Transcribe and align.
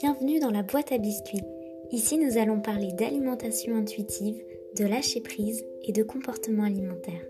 Bienvenue 0.00 0.40
dans 0.40 0.50
la 0.50 0.64
boîte 0.64 0.90
à 0.90 0.98
biscuits. 0.98 1.44
Ici, 1.92 2.18
nous 2.18 2.36
allons 2.36 2.60
parler 2.60 2.92
d'alimentation 2.92 3.76
intuitive, 3.76 4.42
de 4.76 4.84
lâcher 4.84 5.20
prise 5.20 5.64
et 5.84 5.92
de 5.92 6.02
comportement 6.02 6.64
alimentaire. 6.64 7.24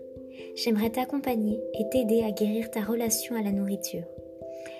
J'aimerais 0.55 0.89
t'accompagner 0.89 1.59
et 1.79 1.87
t'aider 1.89 2.23
à 2.23 2.31
guérir 2.31 2.71
ta 2.71 2.81
relation 2.81 3.35
à 3.35 3.43
la 3.43 3.51
nourriture. 3.51 4.03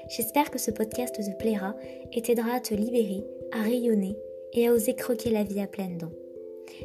J'espère 0.10 0.50
que 0.50 0.58
ce 0.58 0.72
podcast 0.72 1.16
te 1.16 1.38
plaira 1.38 1.76
et 2.12 2.24
t'aidera 2.24 2.56
à 2.56 2.60
te 2.60 2.74
libérer, 2.74 3.24
à 3.52 3.62
rayonner 3.62 4.18
et 4.54 4.68
à 4.68 4.74
oser 4.74 4.96
croquer 4.96 5.30
la 5.30 5.44
vie 5.44 5.62
à 5.62 5.68
pleines 5.68 6.00
dents. 6.00 6.14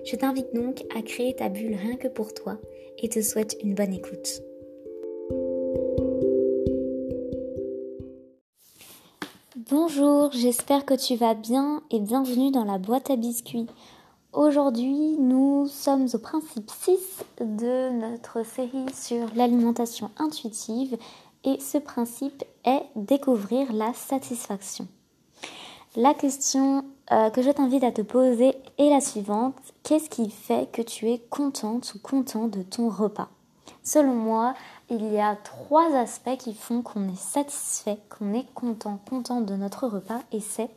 Je 0.04 0.16
t'invite 0.16 0.54
donc 0.54 0.82
à 0.94 1.00
créer 1.00 1.34
ta 1.34 1.48
bulle 1.48 1.76
rien 1.76 1.96
que 1.96 2.08
pour 2.08 2.34
toi 2.34 2.58
et 2.98 3.08
te 3.08 3.22
souhaite 3.22 3.56
une 3.62 3.74
bonne 3.74 3.94
écoute. 3.94 4.42
Bonjour, 9.68 10.32
j'espère 10.32 10.86
que 10.86 10.94
tu 10.94 11.16
vas 11.16 11.34
bien 11.34 11.82
et 11.90 12.00
bienvenue 12.00 12.50
dans 12.50 12.64
la 12.64 12.78
boîte 12.78 13.10
à 13.10 13.16
biscuits. 13.16 13.66
Aujourd'hui, 14.32 15.18
nous 15.18 15.66
sommes 15.68 16.06
au 16.14 16.18
principe 16.18 16.70
6 16.70 16.96
de 17.40 17.90
notre 17.90 18.42
série 18.42 18.86
sur 18.94 19.26
l'alimentation 19.34 20.10
intuitive 20.16 20.96
et 21.44 21.60
ce 21.60 21.76
principe 21.76 22.42
est 22.64 22.84
découvrir 22.96 23.70
la 23.74 23.92
satisfaction. 23.92 24.88
La 25.94 26.14
question 26.14 26.82
euh, 27.12 27.28
que 27.28 27.42
je 27.42 27.50
t'invite 27.50 27.84
à 27.84 27.92
te 27.92 28.00
poser 28.00 28.54
est 28.78 28.88
la 28.88 29.02
suivante. 29.02 29.56
Qu'est-ce 29.82 30.08
qui 30.08 30.30
fait 30.30 30.72
que 30.72 30.80
tu 30.80 31.10
es 31.10 31.18
contente 31.18 31.92
ou 31.94 31.98
content 31.98 32.48
de 32.48 32.62
ton 32.62 32.88
repas? 32.88 33.28
Selon 33.82 34.14
moi, 34.14 34.54
il 34.90 35.12
y 35.12 35.20
a 35.20 35.36
trois 35.36 35.94
aspects 35.94 36.36
qui 36.36 36.52
font 36.52 36.82
qu'on 36.82 37.08
est 37.08 37.20
satisfait, 37.20 37.98
qu'on 38.08 38.34
est 38.34 38.52
content, 38.54 38.98
content 39.08 39.40
de 39.40 39.54
notre 39.54 39.86
repas, 39.86 40.20
et 40.32 40.40
c'est 40.40 40.68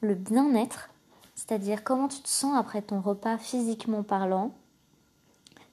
le 0.00 0.14
bien-être, 0.14 0.88
c'est-à-dire 1.34 1.84
comment 1.84 2.08
tu 2.08 2.20
te 2.20 2.28
sens 2.28 2.56
après 2.58 2.80
ton 2.80 3.00
repas 3.00 3.36
physiquement 3.36 4.02
parlant, 4.02 4.52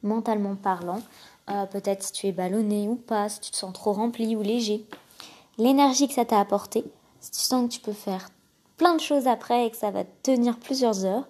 mentalement 0.04 0.56
parlant, 0.56 1.02
euh, 1.50 1.66
peut-être 1.66 2.04
si 2.04 2.12
tu 2.12 2.28
es 2.28 2.32
ballonné 2.34 2.90
ou 2.90 2.96
pas, 2.96 3.30
si 3.30 3.40
tu 3.40 3.52
te 3.52 3.56
sens 3.56 3.74
trop 3.74 3.94
rempli 3.94 4.36
ou 4.36 4.42
léger, 4.42 4.86
l'énergie 5.58 6.08
que 6.08 6.14
ça 6.14 6.26
t'a 6.26 6.40
apporté, 6.40 6.84
si 7.22 7.32
tu 7.32 7.40
sens 7.40 7.68
que 7.68 7.74
tu 7.74 7.80
peux 7.80 7.94
faire 7.94 8.30
plein 8.78 8.96
de 8.96 9.02
choses 9.02 9.28
après 9.28 9.66
et 9.66 9.72
que 9.72 9.78
ça 9.78 9.92
va 9.92 10.04
tenir 10.24 10.58
plusieurs 10.58 11.06
heures, 11.06 11.28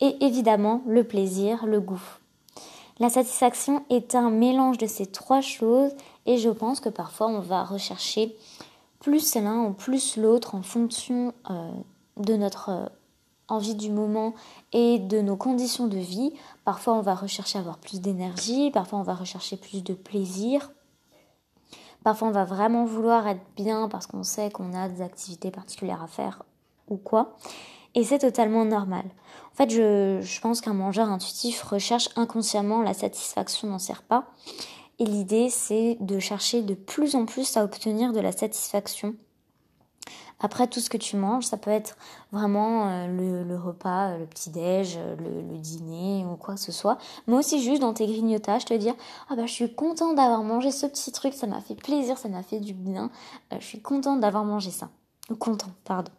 et 0.00 0.24
évidemment 0.24 0.82
le 0.86 1.02
plaisir, 1.02 1.66
le 1.66 1.80
goût. 1.80 2.02
La 3.00 3.10
satisfaction 3.10 3.84
est 3.90 4.16
un 4.16 4.30
mélange 4.30 4.78
de 4.78 4.86
ces 4.86 5.06
trois 5.06 5.40
choses 5.40 5.92
et 6.26 6.36
je 6.36 6.50
pense 6.50 6.80
que 6.80 6.88
parfois 6.88 7.28
on 7.28 7.38
va 7.38 7.62
rechercher 7.62 8.36
plus 8.98 9.36
l'un 9.36 9.64
ou 9.64 9.72
plus 9.72 10.16
l'autre 10.16 10.56
en 10.56 10.62
fonction 10.62 11.32
euh, 11.50 11.70
de 12.16 12.34
notre 12.34 12.70
euh, 12.70 12.86
envie 13.46 13.76
du 13.76 13.90
moment 13.90 14.34
et 14.72 14.98
de 14.98 15.20
nos 15.20 15.36
conditions 15.36 15.86
de 15.86 15.96
vie. 15.96 16.32
Parfois 16.64 16.94
on 16.94 17.00
va 17.00 17.14
rechercher 17.14 17.60
avoir 17.60 17.78
plus 17.78 18.00
d'énergie, 18.00 18.72
parfois 18.72 18.98
on 18.98 19.04
va 19.04 19.14
rechercher 19.14 19.56
plus 19.56 19.84
de 19.84 19.94
plaisir. 19.94 20.72
Parfois 22.02 22.28
on 22.28 22.32
va 22.32 22.44
vraiment 22.44 22.84
vouloir 22.84 23.28
être 23.28 23.44
bien 23.54 23.88
parce 23.88 24.08
qu'on 24.08 24.24
sait 24.24 24.50
qu'on 24.50 24.74
a 24.74 24.88
des 24.88 25.02
activités 25.02 25.52
particulières 25.52 26.02
à 26.02 26.08
faire 26.08 26.42
ou 26.88 26.96
quoi. 26.96 27.36
Et 27.94 28.04
c'est 28.04 28.18
totalement 28.18 28.64
normal. 28.64 29.04
En 29.52 29.56
fait, 29.56 29.70
je, 29.70 30.40
pense 30.40 30.60
qu'un 30.60 30.74
mangeur 30.74 31.08
intuitif 31.08 31.62
recherche 31.62 32.10
inconsciemment 32.16 32.82
la 32.82 32.94
satisfaction 32.94 33.68
dans 33.68 33.78
ses 33.78 33.92
repas. 33.92 34.24
Et 34.98 35.04
l'idée, 35.04 35.48
c'est 35.48 35.96
de 36.00 36.18
chercher 36.18 36.62
de 36.62 36.74
plus 36.74 37.14
en 37.14 37.24
plus 37.24 37.56
à 37.56 37.64
obtenir 37.64 38.12
de 38.12 38.20
la 38.20 38.32
satisfaction. 38.32 39.14
Après 40.40 40.68
tout 40.68 40.78
ce 40.78 40.88
que 40.88 40.96
tu 40.96 41.16
manges, 41.16 41.46
ça 41.46 41.56
peut 41.56 41.70
être 41.70 41.96
vraiment 42.30 42.88
euh, 42.88 43.42
le, 43.44 43.56
repas, 43.56 44.16
le 44.16 44.26
petit-déj, 44.26 44.96
le, 45.18 45.58
dîner 45.58 46.24
ou 46.24 46.36
quoi 46.36 46.54
que 46.54 46.60
ce 46.60 46.70
soit. 46.70 46.98
Mais 47.26 47.34
aussi 47.34 47.60
juste 47.60 47.80
dans 47.80 47.92
tes 47.92 48.06
grignotages, 48.06 48.64
te 48.64 48.74
dire 48.74 48.94
Ah 49.28 49.34
bah 49.34 49.46
je 49.46 49.52
suis 49.52 49.74
content 49.74 50.14
d'avoir 50.14 50.44
mangé 50.44 50.70
ce 50.70 50.86
petit 50.86 51.10
truc, 51.10 51.34
ça 51.34 51.48
m'a 51.48 51.60
fait 51.60 51.74
plaisir, 51.74 52.16
ça 52.18 52.28
m'a 52.28 52.44
fait 52.44 52.60
du 52.60 52.72
bien. 52.72 53.10
Euh, 53.52 53.56
je 53.58 53.66
suis 53.66 53.82
contente 53.82 54.20
d'avoir 54.20 54.44
mangé 54.44 54.70
ça. 54.70 54.90
Content, 55.40 55.70
pardon. 55.84 56.12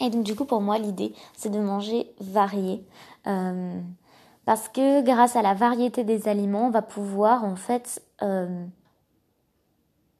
Et 0.00 0.10
donc 0.10 0.24
du 0.24 0.34
coup 0.34 0.44
pour 0.44 0.60
moi 0.60 0.78
l'idée 0.78 1.14
c'est 1.36 1.50
de 1.50 1.60
manger 1.60 2.10
varié. 2.20 2.84
Euh, 3.26 3.80
parce 4.44 4.68
que 4.68 5.02
grâce 5.02 5.36
à 5.36 5.42
la 5.42 5.54
variété 5.54 6.02
des 6.02 6.26
aliments, 6.26 6.66
on 6.66 6.70
va 6.70 6.82
pouvoir 6.82 7.44
en 7.44 7.56
fait 7.56 8.02
euh, 8.22 8.64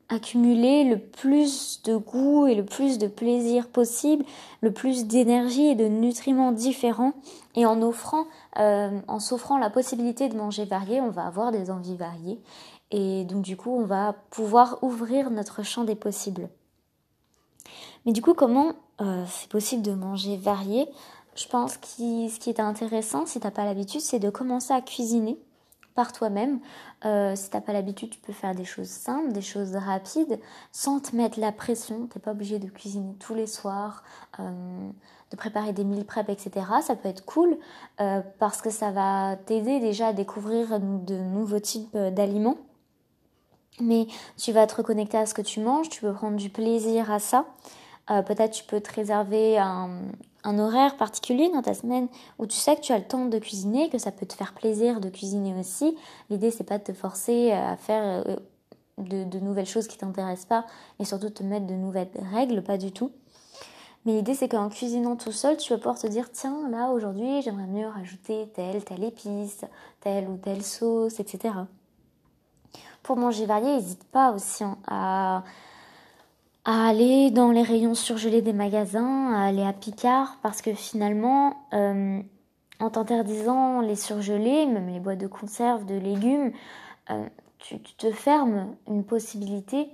accumuler 0.09 0.85
le 0.85 0.99
plus 0.99 1.83
de 1.83 1.97
goût 1.97 2.47
et 2.47 2.55
le 2.55 2.65
plus 2.65 2.99
de 2.99 3.07
plaisir 3.07 3.69
possible, 3.69 4.25
le 4.61 4.73
plus 4.73 5.07
d'énergie 5.07 5.67
et 5.69 5.75
de 5.75 5.87
nutriments 5.87 6.53
différents. 6.53 7.13
Et 7.57 7.65
en 7.67 7.81
offrant, 7.83 8.27
euh, 8.59 9.01
en 9.09 9.19
s'offrant 9.19 9.59
la 9.59 9.71
possibilité 9.71 10.29
de 10.29 10.37
manger 10.37 10.65
varié, 10.65 11.01
on 11.01 11.11
va 11.11 11.27
avoir 11.27 11.51
des 11.51 11.71
envies 11.71 11.97
variées. 11.97 12.41
Et 12.91 13.25
donc 13.25 13.43
du 13.43 13.57
coup, 13.57 13.71
on 13.71 13.85
va 13.85 14.15
pouvoir 14.31 14.79
ouvrir 14.83 15.31
notre 15.31 15.65
champ 15.65 15.85
des 15.85 15.95
possibles. 15.97 16.49
Mais 18.07 18.13
du 18.13 18.23
coup, 18.23 18.35
comment 18.35 18.75
euh, 19.01 19.25
c'est 19.29 19.49
possible 19.49 19.83
de 19.83 19.93
manger 19.93 20.37
varié 20.37 20.89
Je 21.35 21.47
pense 21.47 21.77
que 21.77 21.87
ce 21.87 22.39
qui 22.39 22.51
est 22.51 22.61
intéressant, 22.61 23.27
si 23.27 23.41
t'as 23.41 23.51
pas 23.51 23.65
l'habitude, 23.65 24.01
c'est 24.01 24.19
de 24.19 24.31
commencer 24.31 24.73
à 24.73 24.81
cuisiner 24.81 25.39
par 25.95 26.13
toi-même. 26.13 26.61
Euh, 27.05 27.35
si 27.35 27.51
t'as 27.51 27.61
pas 27.61 27.73
l'habitude, 27.73 28.11
tu 28.11 28.21
peux 28.21 28.33
faire 28.33 28.55
des 28.55 28.65
choses 28.65 28.89
simples, 28.89 29.33
des 29.33 29.43
choses 29.43 29.75
rapides, 29.75 30.39
sans 30.73 31.01
te 31.01 31.17
mettre 31.17 31.41
la 31.41 31.53
pression. 31.53 32.07
T'es 32.07 32.21
pas 32.21 32.33
obligé 32.33 32.59
de 32.59 32.69
cuisiner 32.69 33.15
tous 33.19 33.35
les 33.35 33.47
soirs, 33.47 34.03
euh, 34.39 34.91
de 35.31 35.37
préparer 35.37 35.73
des 35.73 35.85
meal 35.85 36.05
prep, 36.05 36.29
etc. 36.29 36.67
Ça 36.83 36.97
peut 36.97 37.09
être 37.09 37.25
cool 37.25 37.57
parce 38.39 38.63
que 38.63 38.71
ça 38.71 38.91
va 38.91 39.37
t'aider 39.37 39.79
déjà 39.79 40.09
à 40.09 40.13
découvrir 40.13 40.81
de 40.81 41.17
nouveaux 41.17 41.61
types 41.61 41.97
d'aliments 41.97 42.57
mais 43.81 44.07
tu 44.37 44.53
vas 44.53 44.67
te 44.67 44.77
reconnecter 44.77 45.19
à 45.19 45.27
ce 45.27 45.35
que 45.35 45.43
tu 45.43 45.61
manges, 45.61 45.89
tu 45.89 46.01
peux 46.01 46.13
prendre 46.13 46.37
du 46.37 46.51
plaisir 46.51 47.11
à 47.11 47.19
ça. 47.19 47.47
Euh, 48.11 48.23
peut-être 48.23 48.53
tu 48.53 48.65
peux 48.65 48.81
te 48.81 48.93
réserver 48.93 49.59
un, 49.59 49.91
horaire 50.45 50.97
particulier 50.97 51.49
dans 51.51 51.63
ta 51.63 51.75
semaine 51.75 52.09
où 52.39 52.47
tu 52.47 52.57
sais 52.57 52.75
que 52.75 52.81
tu 52.81 52.93
as 52.93 52.99
le 52.99 53.05
temps 53.05 53.27
de 53.27 53.39
cuisiner, 53.39 53.89
que 53.89 53.99
ça 53.99 54.11
peut 54.11 54.27
te 54.27 54.35
faire 54.35 54.53
plaisir 54.53 55.01
de 55.01 55.09
cuisiner 55.09 55.55
aussi. 55.59 55.97
L'idée 56.29 56.51
c'est 56.51 56.65
pas 56.65 56.79
de 56.79 56.85
te 56.85 56.93
forcer 56.93 57.53
à 57.53 57.77
faire 57.77 58.25
euh, 58.27 58.37
de, 58.99 59.39
nouvelles 59.39 59.67
choses 59.67 59.87
qui 59.87 59.97
t'intéressent 59.99 60.47
pas 60.47 60.67
et 60.99 61.05
surtout 61.05 61.31
te 61.31 61.43
mettre 61.43 61.67
de 61.67 61.75
nouvelles 61.75 62.11
règles, 62.33 62.63
pas 62.63 62.79
du 62.79 62.91
tout. 62.91 63.13
Mais 64.07 64.13
l'idée 64.13 64.35
c'est 64.35 64.49
qu'en 64.49 64.71
cuisinant 64.71 65.15
tout 65.15 65.33
seul, 65.33 65.57
tu 65.57 65.73
vas 65.73 65.77
pouvoir 65.77 65.99
te 65.99 66.07
dire 66.07 66.33
tiens 66.33 66.69
là 66.71 66.91
aujourd'hui 66.91 67.43
j'aimerais 67.43 67.67
mieux 67.67 67.87
rajouter 67.87 68.51
telle, 68.55 68.83
telle 68.83 69.05
épice, 69.05 69.65
telle 70.01 70.27
ou 70.29 70.37
telle 70.37 70.65
sauce, 70.65 71.21
etc. 71.21 71.55
Pour 73.03 73.17
manger 73.17 73.47
varié, 73.47 73.77
n'hésite 73.77 74.05
pas 74.05 74.33
aussi 74.33 74.65
hein, 74.65 74.79
à 74.89 75.45
à 76.65 76.89
aller 76.89 77.31
dans 77.31 77.51
les 77.51 77.63
rayons 77.63 77.95
surgelés 77.95 78.43
des 78.43 78.53
magasins, 78.53 79.33
à 79.33 79.47
aller 79.47 79.63
à 79.63 79.73
Picard, 79.73 80.39
parce 80.43 80.61
que 80.61 80.75
finalement, 80.75 81.57
euh, 81.73 82.21
en 82.81 82.91
t'interdisant 82.91 83.81
les 83.81 83.97
surgelés, 83.97 84.67
même 84.67 84.89
les 84.89 85.01
boîtes 85.01 85.19
de 85.19 85.27
conserve, 85.27 85.87
de 85.87 85.95
légumes, 85.95 86.53
euh, 87.11 87.27
tu, 87.59 87.79
te 87.81 88.11
fermes 88.11 88.75
une 88.89 89.05
possibilité. 89.05 89.89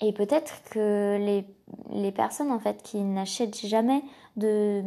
Et 0.00 0.12
peut-être 0.12 0.62
que 0.70 1.18
les, 1.18 1.44
les, 1.92 2.12
personnes 2.12 2.50
en 2.50 2.58
fait 2.58 2.82
qui 2.82 2.98
n'achètent 2.98 3.66
jamais 3.66 4.02
de, 4.36 4.82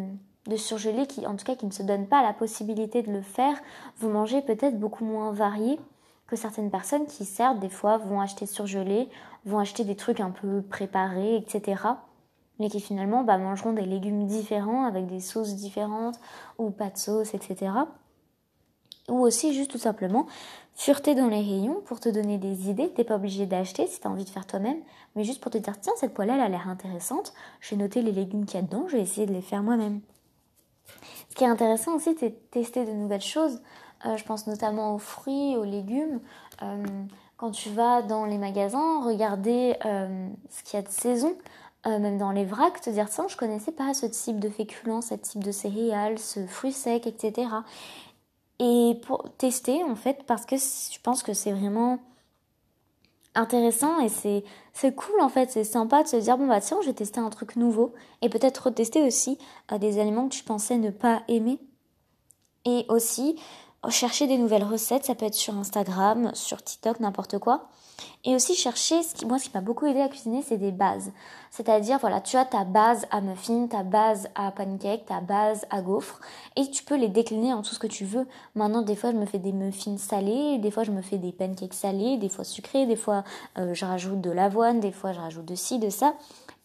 de 0.47 0.55
surgelés, 0.55 1.05
qui 1.05 1.27
en 1.27 1.35
tout 1.35 1.45
cas 1.45 1.55
qui 1.55 1.67
ne 1.67 1.71
se 1.71 1.83
donnent 1.83 2.07
pas 2.07 2.23
la 2.23 2.33
possibilité 2.33 3.03
de 3.03 3.11
le 3.11 3.21
faire, 3.21 3.55
vont 4.00 4.09
manger 4.09 4.41
peut-être 4.41 4.79
beaucoup 4.79 5.05
moins 5.05 5.31
varié 5.31 5.79
que 6.28 6.35
certaines 6.35 6.72
personnes 6.72 7.06
qui 7.06 7.25
certes 7.25 7.59
des 7.59 7.69
fois 7.69 7.97
vont 7.97 8.22
acheter 8.22 8.45
surgelé, 8.45 9.09
vont 9.45 9.59
acheter 9.59 9.84
des 9.84 9.95
trucs 9.95 10.19
un 10.19 10.31
peu 10.31 10.61
préparés, 10.61 11.35
etc. 11.35 11.81
Mais 12.59 12.69
qui 12.69 12.79
finalement 12.79 13.24
bah, 13.24 13.38
mangeront 13.38 13.74
des 13.74 13.86
légumes 13.86 14.25
différents 14.25 14.86
avec 14.86 15.07
des 15.07 15.19
sauces 15.19 15.56
différentes 15.56 16.19
ou 16.57 16.69
pas 16.69 16.89
de 16.89 16.97
sauce, 16.97 17.33
etc. 17.33 17.71
Ou 19.09 19.19
aussi 19.19 19.53
juste 19.53 19.71
tout 19.71 19.77
simplement 19.77 20.27
fureter 20.75 21.13
dans 21.13 21.27
les 21.27 21.42
rayons 21.42 21.81
pour 21.86 22.00
te 22.00 22.09
donner 22.09 22.38
des 22.38 22.69
idées. 22.69 22.89
T'es 22.89 23.03
pas 23.03 23.15
obligé 23.15 23.45
d'acheter 23.45 23.86
si 23.88 24.00
tu 24.00 24.07
as 24.07 24.09
envie 24.09 24.24
de 24.24 24.30
faire 24.30 24.47
toi-même, 24.47 24.80
mais 25.15 25.24
juste 25.24 25.42
pour 25.42 25.51
te 25.51 25.57
dire 25.57 25.80
tiens 25.80 25.94
cette 25.97 26.13
poêle 26.13 26.30
elle 26.30 26.39
a 26.39 26.50
l'air 26.50 26.69
intéressante, 26.69 27.33
j'ai 27.62 27.75
noté 27.75 28.01
les 28.01 28.12
légumes 28.12 28.45
qu'il 28.45 28.59
y 28.59 28.63
a 28.63 28.65
dedans, 28.65 28.86
je 28.88 28.95
vais 28.95 29.03
essayer 29.03 29.27
de 29.27 29.33
les 29.33 29.42
faire 29.42 29.62
moi-même. 29.62 30.01
Ce 31.30 31.36
qui 31.36 31.44
est 31.44 31.47
intéressant 31.47 31.95
aussi, 31.95 32.15
c'est 32.19 32.51
tester 32.51 32.86
de 32.86 32.92
nouvelles 32.92 33.21
choses. 33.21 33.59
Euh, 34.05 34.17
je 34.17 34.23
pense 34.23 34.47
notamment 34.47 34.95
aux 34.95 35.00
fruits, 35.00 35.55
aux 35.55 35.63
légumes. 35.63 36.19
Euh, 36.61 36.83
quand 37.38 37.51
tu 37.51 37.69
vas 37.69 38.01
dans 38.01 38.25
les 38.25 38.38
magasins, 38.38 39.03
regarder 39.03 39.75
euh, 39.85 40.27
ce 40.50 40.63
qu'il 40.63 40.79
y 40.79 40.83
a 40.83 40.85
de 40.85 40.91
saison, 40.91 41.35
même 41.85 42.17
dans 42.17 42.31
les 42.31 42.45
vracs, 42.45 42.79
te 42.79 42.89
dire 42.89 43.09
tiens, 43.09 43.27
je 43.27 43.35
connaissais 43.35 43.73
pas 43.73 43.94
ce 43.94 44.05
type 44.05 44.39
de 44.39 44.47
féculents, 44.47 45.01
ce 45.01 45.15
type 45.15 45.44
de 45.44 45.51
céréales, 45.51 46.17
ce 46.17 46.47
fruit 46.47 46.71
sec, 46.71 47.07
etc. 47.07 47.50
Et 48.59 49.01
pour 49.05 49.25
tester 49.38 49.83
en 49.83 49.95
fait, 49.95 50.23
parce 50.25 50.45
que 50.45 50.56
je 50.56 50.97
pense 51.01 51.23
que 51.23 51.33
c'est 51.33 51.51
vraiment 51.51 51.99
intéressant 53.35 53.99
et 53.99 54.07
c'est 54.07 54.45
c'est 54.71 54.95
cool 54.95 55.19
en 55.19 55.27
fait, 55.27 55.51
c'est 55.51 55.65
sympa 55.65 56.03
de 56.03 56.07
se 56.07 56.15
dire 56.15 56.38
bon 56.38 56.47
bah 56.47 56.61
tiens, 56.61 56.77
je 56.83 56.88
vais 56.88 56.94
tester 56.94 57.19
un 57.19 57.29
truc 57.29 57.57
nouveau 57.57 57.94
et 58.21 58.29
peut-être 58.29 58.67
retester 58.67 59.03
aussi 59.03 59.38
des 59.77 59.99
aliments 59.99 60.29
que 60.29 60.35
tu 60.35 60.45
pensais 60.45 60.77
ne 60.77 60.89
pas 60.89 61.23
aimer. 61.27 61.59
Et 62.65 62.85
aussi 62.88 63.38
chercher 63.89 64.27
des 64.27 64.38
nouvelles 64.38 64.63
recettes, 64.63 65.06
ça 65.06 65.15
peut 65.15 65.25
être 65.25 65.33
sur 65.33 65.56
Instagram, 65.56 66.31
sur 66.33 66.63
TikTok, 66.63 67.00
n'importe 67.00 67.39
quoi. 67.39 67.68
Et 68.25 68.35
aussi 68.35 68.56
chercher, 68.56 69.03
ce 69.03 69.13
qui, 69.13 69.25
moi 69.25 69.38
ce 69.38 69.45
qui 69.45 69.51
m'a 69.53 69.62
beaucoup 69.62 69.85
aidé 69.85 70.00
à 70.00 70.07
cuisiner, 70.07 70.41
c'est 70.41 70.57
des 70.57 70.71
bases. 70.71 71.12
C'est-à-dire, 71.51 72.00
voilà, 72.00 72.21
tu 72.21 72.38
as 72.38 72.45
ta 72.45 72.63
base 72.63 73.06
à 73.12 73.21
muffin, 73.21 73.68
ta 73.68 73.83
base 73.83 74.30
à 74.35 74.51
pancake, 74.51 75.06
ta 75.06 75.19
base 75.19 75.65
à 75.69 75.81
gaufre, 75.81 76.19
et 76.56 76.69
tu 76.69 76.83
peux 76.83 76.95
les 76.95 77.09
décliner 77.09 77.53
en 77.53 77.62
tout 77.62 77.74
ce 77.74 77.80
que 77.80 77.88
tu 77.88 78.06
veux. 78.06 78.25
Maintenant, 78.56 78.81
des 78.81 78.95
fois, 78.95 79.12
je 79.12 79.18
me 79.18 79.25
fais 79.25 79.39
des 79.39 79.51
muffins 79.51 79.97
salés, 79.97 80.57
des 80.57 80.71
fois, 80.71 80.83
je 80.83 80.91
me 80.91 81.01
fais 81.01 81.18
des 81.18 81.31
pancakes 81.31 81.74
salés, 81.74 82.18
des 82.18 82.30
fois 82.30 82.45
sucrés, 82.45 82.85
des 82.85 82.95
fois, 82.95 83.24
euh, 83.57 83.74
je 83.74 83.85
rajoute 83.85 84.21
de 84.21 84.31
l'avoine, 84.31 84.80
des 84.80 84.91
fois, 84.91 85.12
je 85.12 85.19
rajoute 85.19 85.45
de 85.45 85.56
ci, 85.56 85.77
de 85.80 85.89
ça. 85.89 86.13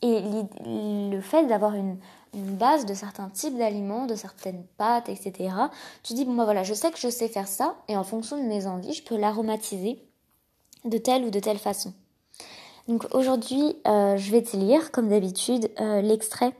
Et 0.00 0.20
le 0.64 1.20
fait 1.20 1.46
d'avoir 1.46 1.74
une, 1.74 1.96
base 2.34 2.86
de 2.86 2.94
certains 2.94 3.30
types 3.30 3.56
d'aliments, 3.56 4.06
de 4.06 4.14
certaines 4.14 4.62
pâtes, 4.76 5.08
etc. 5.08 5.50
Tu 6.02 6.12
dis, 6.12 6.24
bon, 6.24 6.34
bah 6.34 6.44
voilà, 6.44 6.62
je 6.62 6.74
sais 6.74 6.90
que 6.90 6.98
je 6.98 7.08
sais 7.08 7.26
faire 7.26 7.48
ça, 7.48 7.74
et 7.88 7.96
en 7.96 8.04
fonction 8.04 8.36
de 8.36 8.46
mes 8.46 8.66
envies, 8.66 8.92
je 8.92 9.02
peux 9.02 9.16
l'aromatiser 9.16 9.98
de 10.84 10.98
telle 10.98 11.24
ou 11.24 11.30
de 11.30 11.40
telle 11.40 11.58
façon. 11.58 11.94
Donc 12.86 13.06
aujourd'hui, 13.14 13.76
euh, 13.86 14.16
je 14.16 14.30
vais 14.30 14.42
te 14.42 14.56
lire, 14.56 14.90
comme 14.92 15.08
d'habitude, 15.08 15.70
euh, 15.80 16.00
l'extrait 16.00 16.52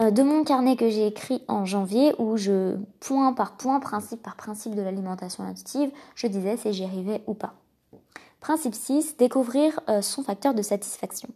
euh, 0.00 0.10
de 0.10 0.22
mon 0.22 0.42
carnet 0.42 0.76
que 0.76 0.88
j'ai 0.88 1.06
écrit 1.06 1.42
en 1.46 1.64
janvier, 1.64 2.12
où 2.18 2.36
je, 2.36 2.76
point 3.00 3.32
par 3.32 3.56
point, 3.56 3.78
principe 3.78 4.22
par 4.22 4.36
principe 4.36 4.74
de 4.74 4.82
l'alimentation 4.82 5.44
intuitive, 5.44 5.90
je 6.16 6.26
disais 6.26 6.56
si 6.56 6.72
j'y 6.72 6.84
arrivais 6.84 7.22
ou 7.26 7.34
pas. 7.34 7.54
Principe 8.40 8.74
6, 8.74 9.16
découvrir 9.16 9.80
son 10.02 10.22
facteur 10.22 10.52
de 10.52 10.60
satisfaction. 10.60 11.30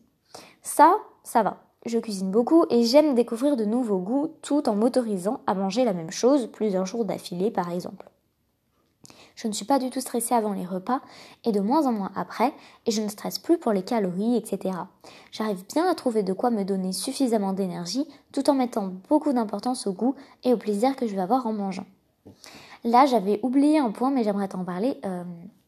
Ça, 0.62 0.96
ça 1.22 1.42
va. 1.42 1.58
Je 1.86 1.98
cuisine 1.98 2.30
beaucoup 2.30 2.64
et 2.70 2.84
j'aime 2.84 3.14
découvrir 3.14 3.56
de 3.56 3.64
nouveaux 3.64 3.98
goûts 3.98 4.32
tout 4.42 4.68
en 4.68 4.74
m'autorisant 4.74 5.40
à 5.46 5.54
manger 5.54 5.84
la 5.84 5.92
même 5.92 6.10
chose 6.10 6.48
plusieurs 6.52 6.86
jours 6.86 7.04
d'affilée 7.04 7.50
par 7.50 7.70
exemple. 7.70 8.10
Je 9.38 9.46
ne 9.46 9.52
suis 9.52 9.64
pas 9.64 9.78
du 9.78 9.88
tout 9.88 10.00
stressée 10.00 10.34
avant 10.34 10.52
les 10.52 10.66
repas 10.66 11.00
et 11.44 11.52
de 11.52 11.60
moins 11.60 11.86
en 11.86 11.92
moins 11.92 12.10
après, 12.16 12.52
et 12.86 12.90
je 12.90 13.00
ne 13.00 13.08
stresse 13.08 13.38
plus 13.38 13.56
pour 13.56 13.70
les 13.70 13.84
calories, 13.84 14.34
etc. 14.34 14.76
J'arrive 15.30 15.64
bien 15.72 15.88
à 15.88 15.94
trouver 15.94 16.24
de 16.24 16.32
quoi 16.32 16.50
me 16.50 16.64
donner 16.64 16.92
suffisamment 16.92 17.52
d'énergie 17.52 18.04
tout 18.32 18.50
en 18.50 18.54
mettant 18.54 18.90
beaucoup 19.08 19.32
d'importance 19.32 19.86
au 19.86 19.92
goût 19.92 20.16
et 20.42 20.52
au 20.52 20.56
plaisir 20.56 20.96
que 20.96 21.06
je 21.06 21.14
vais 21.14 21.20
avoir 21.20 21.46
en 21.46 21.52
mangeant. 21.52 21.86
Là, 22.82 23.06
j'avais 23.06 23.38
oublié 23.44 23.78
un 23.78 23.92
point, 23.92 24.10
mais 24.10 24.24
j'aimerais 24.24 24.48
t'en 24.48 24.64
parler. 24.64 25.00
Euh, 25.04 25.22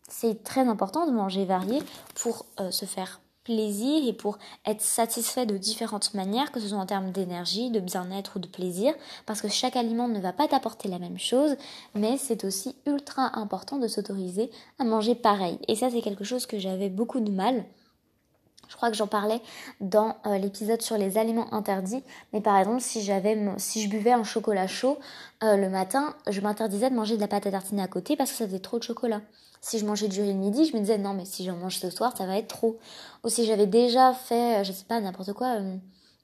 c'est 0.09 0.43
très 0.43 0.67
important 0.67 1.07
de 1.07 1.13
manger 1.13 1.45
varié 1.45 1.81
pour 2.17 2.47
euh, 2.59 2.73
se 2.73 2.87
faire 2.87 3.21
plaisir 3.45 4.07
et 4.07 4.13
pour 4.13 4.39
être 4.67 4.83
satisfait 4.83 5.47
de 5.47 5.57
différentes 5.57 6.15
manières, 6.15 6.53
que 6.53 6.61
ce 6.61 6.69
soit 6.69 6.79
en 6.79 6.87
termes 6.87 7.11
d'énergie, 7.11 7.71
de 7.71 7.81
bien-être 7.81 8.37
ou 8.37 8.39
de 8.39 8.47
plaisir, 8.47 8.95
parce 9.27 9.41
que 9.41 9.49
chaque 9.49 9.77
aliment 9.77 10.09
ne 10.09 10.21
va 10.21 10.33
pas 10.33 10.49
t'apporter 10.49 10.89
la 10.89 10.99
même 10.99 11.19
chose, 11.19 11.57
mais 11.95 12.17
c'est 12.19 12.45
aussi 12.45 12.77
ultra 12.87 13.39
important 13.39 13.79
de 13.79 13.89
s'autoriser 13.89 14.51
à 14.79 14.85
manger 14.85 15.15
pareil. 15.15 15.59
Et 15.69 15.75
ça, 15.75 15.91
c'est 15.91 16.03
quelque 16.03 16.25
chose 16.25 16.47
que 16.47 16.59
j'avais 16.59 16.91
beaucoup 16.91 17.21
de 17.21 17.31
mal. 17.31 17.65
Je 18.71 18.77
crois 18.77 18.89
que 18.89 18.97
j'en 18.97 19.09
parlais 19.09 19.43
dans 19.81 20.17
euh, 20.27 20.39
l'épisode 20.39 20.81
sur 20.81 20.97
les 20.97 21.19
aliments 21.19 21.53
interdits. 21.53 22.05
Mais 22.33 22.41
par 22.41 22.57
exemple, 22.57 22.81
si 22.81 23.03
j'avais, 23.03 23.37
si 23.59 23.83
je 23.83 23.89
buvais 23.89 24.13
un 24.13 24.23
chocolat 24.23 24.69
chaud 24.69 24.97
euh, 25.43 25.57
le 25.57 25.69
matin, 25.69 26.15
je 26.29 26.41
m'interdisais 26.41 26.89
de 26.89 26.95
manger 26.95 27.17
de 27.17 27.21
la 27.21 27.27
pâte 27.27 27.47
à 27.49 27.51
tartiner 27.51 27.83
à 27.83 27.89
côté 27.89 28.17
parce 28.17 28.31
que 28.31 28.37
ça 28.37 28.47
faisait 28.47 28.61
trop 28.61 28.79
de 28.79 28.85
chocolat. 28.85 29.23
Si 29.61 29.81
je 29.81 29.85
mangeais 29.85 30.07
du 30.07 30.23
riz 30.23 30.33
le 30.33 30.39
midi, 30.39 30.67
je 30.67 30.75
me 30.75 30.81
disais 30.81 30.99
non 30.99 31.15
mais 31.15 31.25
si 31.25 31.45
j'en 31.45 31.57
mange 31.57 31.79
ce 31.79 31.91
soir, 31.91 32.17
ça 32.17 32.27
va 32.27 32.39
être 32.39 32.47
trop. 32.47 32.79
Ou 33.25 33.29
si 33.29 33.45
j'avais 33.45 33.67
déjà 33.67 34.15
fait, 34.15 34.61
euh, 34.61 34.65
je 34.65 34.71
sais 34.71 34.85
pas, 34.85 35.01
n'importe 35.01 35.33
quoi, 35.33 35.59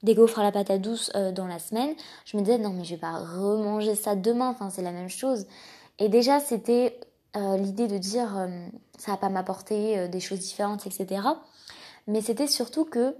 des 0.03 0.15
gaufres 0.15 0.39
à 0.39 0.43
la 0.43 0.53
patate 0.53 0.81
douce 0.81 1.11
dans 1.33 1.47
la 1.47 1.59
semaine, 1.59 1.95
je 2.23 2.37
me 2.37 2.43
disais 2.43 2.59
non 2.59 2.69
mais 2.69 2.85
je 2.85 2.91
vais 2.91 3.01
pas 3.01 3.17
remanger 3.17 3.95
ça 3.95 4.15
demain, 4.15 4.49
enfin 4.49 4.69
c'est 4.69 4.83
la 4.83 4.91
même 4.91 5.09
chose. 5.09 5.47
Et 5.99 6.07
déjà 6.07 6.39
c'était 6.39 6.97
l'idée 7.35 7.87
de 7.87 7.97
dire 7.97 8.47
ça 8.97 9.11
va 9.11 9.17
pas 9.17 9.29
m'apporter 9.29 10.07
des 10.07 10.19
choses 10.19 10.39
différentes, 10.39 10.85
etc. 10.85 11.21
Mais 12.07 12.21
c'était 12.21 12.47
surtout 12.47 12.85
que 12.85 13.15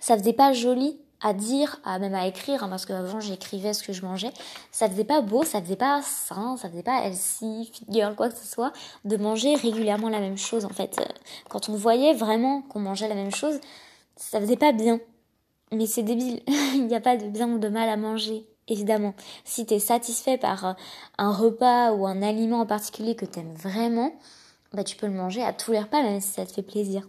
ça 0.00 0.16
faisait 0.18 0.32
pas 0.32 0.52
joli 0.52 0.98
à 1.22 1.34
dire, 1.34 1.80
à 1.84 1.98
même 1.98 2.14
à 2.14 2.26
écrire, 2.26 2.64
hein, 2.64 2.68
parce 2.68 2.84
qu'avant 2.84 3.20
j'écrivais 3.20 3.72
ce 3.74 3.84
que 3.84 3.92
je 3.92 4.02
mangeais, 4.02 4.32
ça 4.72 4.88
faisait 4.88 5.04
pas 5.04 5.20
beau, 5.20 5.44
ça 5.44 5.62
faisait 5.62 5.76
pas 5.76 6.02
sain, 6.02 6.56
ça 6.56 6.68
faisait 6.68 6.82
pas 6.82 7.04
healthy, 7.04 7.70
figure 7.72 8.16
quoi 8.16 8.28
que 8.28 8.36
ce 8.36 8.46
soit, 8.46 8.72
de 9.04 9.16
manger 9.16 9.54
régulièrement 9.54 10.08
la 10.08 10.18
même 10.18 10.36
chose 10.36 10.64
en 10.64 10.70
fait. 10.70 11.00
Quand 11.48 11.68
on 11.68 11.74
voyait 11.74 12.12
vraiment 12.12 12.62
qu'on 12.62 12.80
mangeait 12.80 13.08
la 13.08 13.14
même 13.14 13.34
chose, 13.34 13.60
ça 14.16 14.40
faisait 14.40 14.56
pas 14.56 14.72
bien. 14.72 15.00
Mais 15.70 15.86
c'est 15.86 16.02
débile, 16.02 16.42
il 16.74 16.86
n'y 16.86 16.94
a 16.94 17.00
pas 17.00 17.16
de 17.16 17.26
bien 17.28 17.48
ou 17.48 17.58
de 17.58 17.68
mal 17.68 17.88
à 17.88 17.96
manger, 17.96 18.44
évidemment. 18.66 19.14
Si 19.44 19.64
tu 19.64 19.74
es 19.74 19.78
satisfait 19.78 20.38
par 20.38 20.66
euh, 20.66 20.72
un 21.18 21.32
repas 21.32 21.92
ou 21.92 22.06
un 22.06 22.20
aliment 22.20 22.60
en 22.60 22.66
particulier 22.66 23.14
que 23.14 23.24
t'aimes 23.24 23.54
vraiment, 23.54 24.12
bah 24.72 24.84
tu 24.84 24.96
peux 24.96 25.06
le 25.06 25.12
manger 25.12 25.42
à 25.42 25.52
tous 25.52 25.72
les 25.72 25.80
repas, 25.80 26.02
même 26.02 26.20
si 26.20 26.30
ça 26.30 26.44
te 26.44 26.52
fait 26.52 26.62
plaisir. 26.62 27.06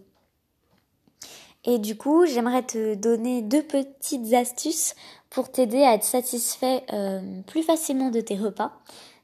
Et 1.64 1.78
du 1.78 1.96
coup, 1.96 2.26
j'aimerais 2.26 2.62
te 2.62 2.94
donner 2.94 3.42
deux 3.42 3.62
petites 3.62 4.32
astuces 4.34 4.94
pour 5.30 5.50
t'aider 5.50 5.82
à 5.82 5.94
être 5.94 6.04
satisfait 6.04 6.84
euh, 6.92 7.40
plus 7.46 7.62
facilement 7.62 8.10
de 8.10 8.20
tes 8.20 8.36
repas. 8.36 8.72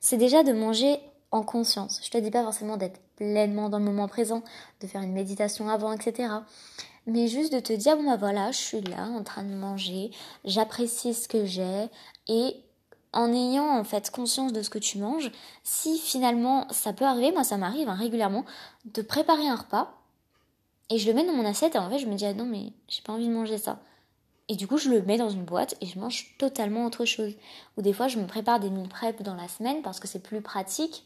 C'est 0.00 0.16
déjà 0.16 0.42
de 0.42 0.52
manger 0.52 0.98
en 1.30 1.42
conscience. 1.42 2.00
Je 2.02 2.10
te 2.10 2.18
dis 2.18 2.30
pas 2.30 2.42
forcément 2.42 2.76
d'être 2.76 3.00
pleinement 3.16 3.68
dans 3.68 3.78
le 3.78 3.84
moment 3.84 4.08
présent, 4.08 4.42
de 4.80 4.86
faire 4.86 5.02
une 5.02 5.12
méditation 5.12 5.68
avant, 5.68 5.92
etc. 5.92 6.32
Mais 7.06 7.28
juste 7.28 7.52
de 7.52 7.60
te 7.60 7.72
dire, 7.72 7.96
bon 7.96 8.04
bah 8.04 8.16
voilà, 8.16 8.50
je 8.50 8.58
suis 8.58 8.80
là 8.80 9.04
en 9.04 9.22
train 9.22 9.44
de 9.44 9.54
manger, 9.54 10.10
j'apprécie 10.44 11.14
ce 11.14 11.28
que 11.28 11.44
j'ai 11.44 11.88
et 12.28 12.56
en 13.12 13.32
ayant 13.32 13.78
en 13.78 13.84
fait 13.84 14.10
conscience 14.10 14.52
de 14.52 14.62
ce 14.62 14.70
que 14.70 14.78
tu 14.78 14.98
manges, 14.98 15.30
si 15.64 15.98
finalement 15.98 16.66
ça 16.70 16.92
peut 16.92 17.04
arriver, 17.04 17.32
moi 17.32 17.44
ça 17.44 17.56
m'arrive 17.56 17.88
hein, 17.88 17.94
régulièrement, 17.94 18.44
de 18.84 19.02
préparer 19.02 19.48
un 19.48 19.56
repas 19.56 19.99
et 20.90 20.98
je 20.98 21.08
le 21.08 21.14
mets 21.14 21.24
dans 21.24 21.32
mon 21.32 21.46
assiette 21.46 21.74
et 21.74 21.78
en 21.78 21.88
fait 21.88 21.98
je 21.98 22.06
me 22.06 22.14
dis 22.14 22.26
ah 22.26 22.34
non 22.34 22.44
mais 22.44 22.72
j'ai 22.88 23.02
pas 23.02 23.12
envie 23.12 23.28
de 23.28 23.32
manger 23.32 23.58
ça. 23.58 23.78
Et 24.48 24.56
du 24.56 24.66
coup 24.66 24.78
je 24.78 24.90
le 24.90 25.02
mets 25.02 25.16
dans 25.16 25.30
une 25.30 25.44
boîte 25.44 25.76
et 25.80 25.86
je 25.86 25.98
mange 25.98 26.34
totalement 26.38 26.84
autre 26.84 27.04
chose. 27.04 27.34
Ou 27.76 27.82
des 27.82 27.92
fois 27.92 28.08
je 28.08 28.18
me 28.18 28.26
prépare 28.26 28.60
des 28.60 28.70
meal 28.70 28.88
prep 28.88 29.22
dans 29.22 29.34
la 29.34 29.48
semaine 29.48 29.82
parce 29.82 30.00
que 30.00 30.08
c'est 30.08 30.22
plus 30.22 30.42
pratique. 30.42 31.04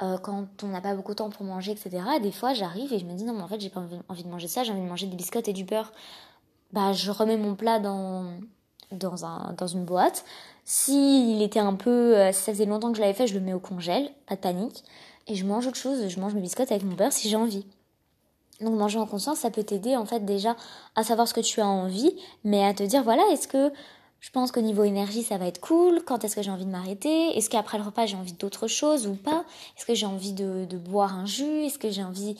Euh, 0.00 0.16
quand 0.16 0.46
on 0.62 0.68
n'a 0.68 0.80
pas 0.80 0.94
beaucoup 0.94 1.10
de 1.10 1.16
temps 1.16 1.30
pour 1.30 1.44
manger, 1.44 1.72
etc. 1.72 1.90
des 2.22 2.30
fois, 2.30 2.54
j'arrive 2.54 2.92
et 2.92 3.00
je 3.00 3.04
me 3.04 3.14
dis 3.14 3.24
non, 3.24 3.32
mais 3.34 3.42
en 3.42 3.48
fait, 3.48 3.60
j'ai 3.60 3.68
pas 3.68 3.82
envie 4.08 4.22
de 4.22 4.28
manger 4.28 4.46
ça, 4.46 4.62
j'ai 4.62 4.70
envie 4.70 4.82
de 4.82 4.86
manger 4.86 5.08
des 5.08 5.16
biscottes 5.16 5.48
et 5.48 5.52
du 5.52 5.64
beurre. 5.64 5.92
Bah, 6.72 6.92
je 6.92 7.10
remets 7.10 7.36
mon 7.36 7.56
plat 7.56 7.80
dans, 7.80 8.30
dans, 8.92 9.24
un, 9.24 9.54
dans 9.54 9.66
une 9.66 9.84
boîte. 9.84 10.24
S'il 10.64 11.42
était 11.42 11.58
un 11.58 11.74
peu, 11.74 12.16
euh, 12.16 12.32
si 12.32 12.42
ça 12.42 12.52
faisait 12.52 12.66
longtemps 12.66 12.92
que 12.92 12.96
je 12.96 13.02
l'avais 13.02 13.14
fait, 13.14 13.26
je 13.26 13.34
le 13.34 13.40
mets 13.40 13.54
au 13.54 13.58
congèle, 13.58 14.10
pas 14.26 14.36
de 14.36 14.40
panique. 14.40 14.84
Et 15.26 15.34
je 15.34 15.44
mange 15.44 15.66
autre 15.66 15.76
chose, 15.76 16.08
je 16.08 16.20
mange 16.20 16.34
mes 16.34 16.42
biscottes 16.42 16.70
avec 16.70 16.84
mon 16.84 16.94
beurre 16.94 17.12
si 17.12 17.28
j'ai 17.28 17.36
envie. 17.36 17.66
Donc 18.60 18.74
manger 18.74 18.98
en 18.98 19.06
conscience, 19.06 19.38
ça 19.38 19.50
peut 19.50 19.62
t'aider 19.62 19.96
en 19.96 20.04
fait 20.04 20.24
déjà 20.24 20.56
à 20.96 21.04
savoir 21.04 21.28
ce 21.28 21.34
que 21.34 21.40
tu 21.40 21.60
as 21.60 21.66
envie, 21.66 22.14
mais 22.44 22.64
à 22.64 22.74
te 22.74 22.82
dire 22.82 23.02
voilà, 23.02 23.22
est-ce 23.30 23.46
que 23.46 23.72
je 24.20 24.30
pense 24.30 24.50
qu'au 24.50 24.60
niveau 24.60 24.82
énergie 24.82 25.22
ça 25.22 25.38
va 25.38 25.46
être 25.46 25.60
cool, 25.60 26.02
quand 26.04 26.24
est-ce 26.24 26.34
que 26.34 26.42
j'ai 26.42 26.50
envie 26.50 26.66
de 26.66 26.70
m'arrêter, 26.70 27.36
est-ce 27.36 27.48
qu'après 27.50 27.78
le 27.78 27.84
repas 27.84 28.06
j'ai 28.06 28.16
envie 28.16 28.32
d'autre 28.32 28.66
chose 28.66 29.06
ou 29.06 29.14
pas, 29.14 29.44
est-ce 29.76 29.86
que 29.86 29.94
j'ai 29.94 30.06
envie 30.06 30.32
de, 30.32 30.66
boire 30.76 31.14
un 31.14 31.26
jus, 31.26 31.64
est-ce 31.64 31.78
que 31.78 31.90
j'ai 31.90 32.02
envie... 32.02 32.36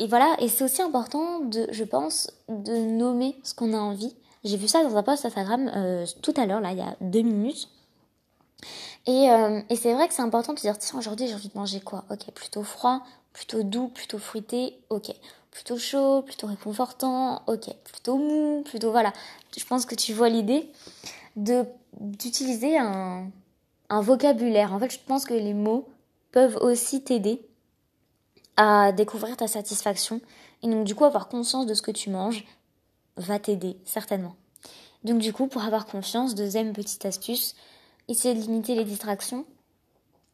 Et 0.00 0.06
voilà, 0.06 0.36
et 0.38 0.48
c'est 0.48 0.64
aussi 0.64 0.80
important 0.80 1.40
de, 1.40 1.66
je 1.72 1.82
pense, 1.82 2.30
de 2.48 2.76
nommer 2.76 3.36
ce 3.42 3.52
qu'on 3.52 3.74
a 3.74 3.78
envie. 3.78 4.14
J'ai 4.44 4.56
vu 4.56 4.68
ça 4.68 4.84
dans 4.84 4.96
un 4.96 5.02
post 5.02 5.24
Instagram 5.24 5.68
euh, 5.74 6.06
tout 6.22 6.32
à 6.36 6.46
l'heure, 6.46 6.60
là, 6.60 6.70
il 6.70 6.78
y 6.78 6.82
a 6.82 6.96
deux 7.00 7.22
minutes. 7.22 7.68
Et, 9.06 9.30
euh, 9.30 9.60
et 9.70 9.76
c'est 9.76 9.94
vrai 9.94 10.06
que 10.06 10.14
c'est 10.14 10.22
important 10.22 10.52
de 10.52 10.60
dire, 10.60 10.78
tiens, 10.78 10.98
aujourd'hui 10.98 11.26
j'ai 11.26 11.34
envie 11.34 11.48
de 11.48 11.58
manger 11.58 11.80
quoi? 11.80 12.04
Ok, 12.10 12.30
plutôt 12.32 12.62
froid, 12.62 13.02
plutôt 13.32 13.62
doux, 13.62 13.88
plutôt 13.88 14.18
fruité, 14.18 14.78
ok. 14.90 15.12
Plutôt 15.50 15.78
chaud, 15.78 16.22
plutôt 16.22 16.46
réconfortant, 16.46 17.42
ok. 17.46 17.74
Plutôt 17.84 18.16
mou, 18.16 18.62
plutôt 18.64 18.90
voilà. 18.90 19.12
Je 19.56 19.64
pense 19.64 19.86
que 19.86 19.94
tu 19.94 20.12
vois 20.12 20.28
l'idée 20.28 20.70
d'utiliser 21.36 22.78
un, 22.78 23.30
un 23.88 24.00
vocabulaire. 24.00 24.72
En 24.72 24.78
fait, 24.78 24.90
je 24.90 24.98
pense 25.06 25.24
que 25.24 25.34
les 25.34 25.54
mots 25.54 25.88
peuvent 26.32 26.58
aussi 26.60 27.02
t'aider 27.02 27.40
à 28.56 28.92
découvrir 28.92 29.36
ta 29.36 29.46
satisfaction. 29.46 30.20
Et 30.62 30.68
donc, 30.68 30.84
du 30.84 30.94
coup, 30.94 31.04
avoir 31.04 31.28
conscience 31.28 31.66
de 31.66 31.74
ce 31.74 31.82
que 31.82 31.90
tu 31.90 32.10
manges 32.10 32.44
va 33.16 33.38
t'aider, 33.38 33.76
certainement. 33.84 34.34
Donc, 35.04 35.18
du 35.18 35.32
coup, 35.32 35.46
pour 35.46 35.62
avoir 35.62 35.86
confiance, 35.86 36.34
deuxième 36.34 36.72
petite 36.72 37.04
astuce, 37.04 37.54
essayer 38.08 38.34
de 38.34 38.40
limiter 38.40 38.74
les 38.74 38.84
distractions. 38.84 39.44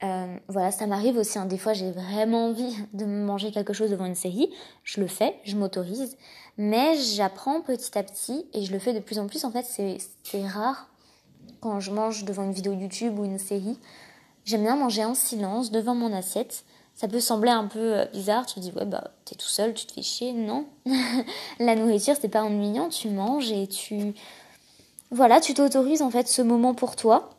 Euh, 0.05 0.37
voilà, 0.49 0.71
ça 0.71 0.87
m'arrive 0.87 1.17
aussi. 1.17 1.39
Hein. 1.39 1.47
Des 1.47 1.59
fois, 1.59 1.73
j'ai 1.73 1.91
vraiment 1.91 2.47
envie 2.47 2.75
de 2.93 3.05
manger 3.05 3.51
quelque 3.51 3.73
chose 3.73 3.91
devant 3.91 4.05
une 4.05 4.15
série. 4.15 4.51
Je 4.83 5.01
le 5.01 5.07
fais, 5.07 5.35
je 5.45 5.57
m'autorise. 5.57 6.17
Mais 6.59 6.97
j'apprends 6.97 7.61
petit 7.61 7.97
à 7.99 8.03
petit 8.03 8.47
et 8.53 8.65
je 8.65 8.73
le 8.73 8.79
fais 8.79 8.93
de 8.93 9.01
plus 9.01 9.19
en 9.19 9.27
plus. 9.27 9.45
En 9.45 9.51
fait, 9.51 9.65
c'est 9.65 10.47
rare 10.47 10.89
quand 11.61 11.81
je 11.81 11.91
mange 11.91 12.25
devant 12.25 12.45
une 12.45 12.53
vidéo 12.53 12.73
YouTube 12.73 13.19
ou 13.19 13.25
une 13.25 13.39
série. 13.39 13.79
J'aime 14.45 14.63
bien 14.63 14.77
manger 14.77 15.05
en 15.05 15.15
silence 15.15 15.71
devant 15.71 15.95
mon 15.95 16.13
assiette 16.13 16.65
Ça 16.95 17.09
peut 17.09 17.21
sembler 17.21 17.51
un 17.51 17.67
peu 17.67 17.97
euh, 17.97 18.05
bizarre, 18.13 18.45
tu 18.45 18.57
te 18.57 18.61
dis 18.61 18.73
ouais 18.73 18.85
bah 18.85 19.13
t'es 19.25 19.35
tout 19.35 19.49
seul, 19.49 19.73
tu 19.73 19.87
te 19.87 19.93
fais 19.93 20.03
chier, 20.03 20.33
non. 20.35 20.67
la 21.59 21.75
nourriture 21.75 22.15
c'est 22.21 22.29
pas 22.29 22.43
ennuyant, 22.43 22.91
tu 22.91 23.09
manges 23.09 23.51
et 23.51 23.67
tu 23.67 24.13
voilà, 25.11 25.41
tu 25.41 25.55
t'autorises 25.55 26.03
en 26.03 26.11
fait 26.11 26.29
ce 26.29 26.43
moment 26.43 26.75
pour 26.75 26.97
toi 26.97 27.31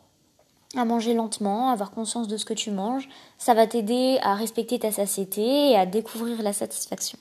à 0.77 0.85
manger 0.85 1.13
lentement, 1.13 1.69
avoir 1.69 1.91
conscience 1.91 2.27
de 2.27 2.37
ce 2.37 2.45
que 2.45 2.53
tu 2.53 2.71
manges. 2.71 3.07
Ça 3.37 3.53
va 3.53 3.67
t'aider 3.67 4.17
à 4.21 4.35
respecter 4.35 4.79
ta 4.79 4.91
satiété 4.91 5.71
et 5.71 5.75
à 5.75 5.85
découvrir 5.85 6.41
la 6.41 6.53
satisfaction. 6.53 7.17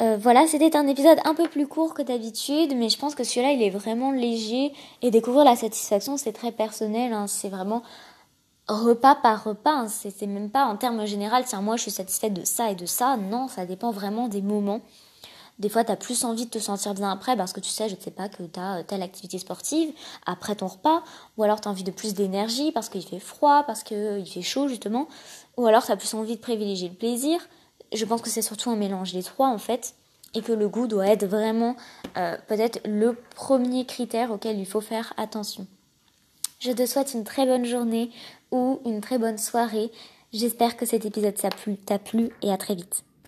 Euh, 0.00 0.16
voilà, 0.20 0.46
c'était 0.46 0.76
un 0.76 0.88
épisode 0.88 1.18
un 1.24 1.34
peu 1.34 1.48
plus 1.48 1.68
court 1.68 1.94
que 1.94 2.02
d'habitude, 2.02 2.74
mais 2.76 2.88
je 2.88 2.98
pense 2.98 3.14
que 3.14 3.22
celui-là, 3.22 3.52
il 3.52 3.62
est 3.62 3.70
vraiment 3.70 4.10
léger. 4.10 4.72
Et 5.02 5.10
découvrir 5.10 5.44
la 5.44 5.56
satisfaction, 5.56 6.16
c'est 6.16 6.32
très 6.32 6.52
personnel. 6.52 7.12
Hein. 7.12 7.26
C'est 7.28 7.48
vraiment 7.48 7.82
repas 8.66 9.14
par 9.14 9.44
repas. 9.44 9.72
Hein. 9.72 9.88
C'est 9.88 10.26
même 10.26 10.50
pas 10.50 10.64
en 10.66 10.76
termes 10.76 11.06
général, 11.06 11.44
tiens, 11.46 11.60
moi, 11.60 11.76
je 11.76 11.82
suis 11.82 11.90
satisfaite 11.90 12.34
de 12.34 12.44
ça 12.44 12.70
et 12.70 12.74
de 12.74 12.86
ça. 12.86 13.16
Non, 13.16 13.46
ça 13.48 13.66
dépend 13.66 13.92
vraiment 13.92 14.28
des 14.28 14.42
moments. 14.42 14.80
Des 15.58 15.68
fois, 15.68 15.84
tu 15.84 15.92
as 15.92 15.96
plus 15.96 16.24
envie 16.24 16.46
de 16.46 16.50
te 16.50 16.58
sentir 16.58 16.94
bien 16.94 17.10
après 17.10 17.36
parce 17.36 17.52
que 17.52 17.60
tu 17.60 17.70
sais, 17.70 17.88
je 17.88 17.94
ne 17.94 18.00
sais 18.00 18.10
pas, 18.10 18.28
que 18.28 18.42
tu 18.42 18.58
as 18.58 18.78
euh, 18.78 18.82
telle 18.82 19.02
activité 19.02 19.38
sportive 19.38 19.92
après 20.26 20.56
ton 20.56 20.66
repas. 20.66 21.02
Ou 21.36 21.44
alors 21.44 21.60
tu 21.60 21.68
as 21.68 21.70
envie 21.70 21.84
de 21.84 21.90
plus 21.90 22.14
d'énergie 22.14 22.72
parce 22.72 22.88
qu'il 22.88 23.04
fait 23.04 23.20
froid, 23.20 23.62
parce 23.64 23.82
qu'il 23.82 24.26
fait 24.26 24.42
chaud 24.42 24.68
justement. 24.68 25.08
Ou 25.56 25.66
alors 25.66 25.84
tu 25.84 25.92
as 25.92 25.96
plus 25.96 26.12
envie 26.14 26.36
de 26.36 26.40
privilégier 26.40 26.88
le 26.88 26.94
plaisir 26.94 27.40
je 27.94 28.04
pense 28.04 28.22
que 28.22 28.30
c'est 28.30 28.42
surtout 28.42 28.70
un 28.70 28.76
mélange 28.76 29.12
des 29.12 29.22
trois 29.22 29.48
en 29.48 29.58
fait, 29.58 29.94
et 30.34 30.42
que 30.42 30.52
le 30.52 30.68
goût 30.68 30.86
doit 30.86 31.06
être 31.06 31.26
vraiment 31.26 31.76
euh, 32.16 32.36
peut-être 32.48 32.80
le 32.84 33.16
premier 33.34 33.86
critère 33.86 34.32
auquel 34.32 34.58
il 34.58 34.66
faut 34.66 34.80
faire 34.80 35.12
attention. 35.16 35.66
Je 36.58 36.72
te 36.72 36.86
souhaite 36.86 37.14
une 37.14 37.24
très 37.24 37.46
bonne 37.46 37.64
journée 37.64 38.10
ou 38.50 38.80
une 38.84 39.00
très 39.00 39.18
bonne 39.18 39.38
soirée. 39.38 39.90
J'espère 40.32 40.76
que 40.76 40.86
cet 40.86 41.04
épisode 41.04 41.34
t'a 41.34 41.50
plu, 41.50 41.76
plu 42.04 42.30
et 42.42 42.50
à 42.50 42.56
très 42.56 42.74
vite. 42.74 43.04